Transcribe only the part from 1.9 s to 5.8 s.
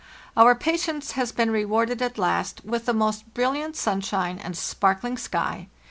at last with the most brilliant sunshine and sparkling sky.